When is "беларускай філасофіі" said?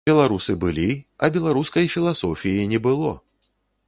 1.35-2.65